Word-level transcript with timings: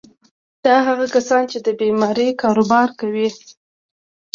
دا 0.65 0.75
هغه 0.87 1.05
کسان 1.15 1.41
دي 1.45 1.49
چې 1.51 1.57
د 1.65 1.67
بيمې 1.79 2.27
کاروبار 2.41 2.87
کوي. 2.99 3.27